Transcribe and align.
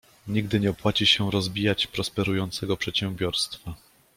Nigdy 0.27 0.59
nie 0.59 0.69
opłaci 0.69 1.07
się 1.07 1.31
rozbijać 1.31 1.87
prosperującego 1.87 2.77
przedsiębiorstwa. 2.77 3.75